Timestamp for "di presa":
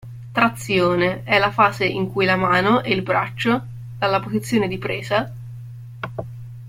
4.67-5.31